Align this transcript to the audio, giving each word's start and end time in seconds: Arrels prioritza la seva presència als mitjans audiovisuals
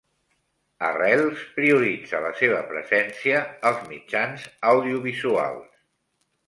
Arrels 0.87 1.43
prioritza 1.57 2.21
la 2.25 2.33
seva 2.41 2.63
presència 2.73 3.45
als 3.73 3.87
mitjans 3.93 4.49
audiovisuals 4.73 5.83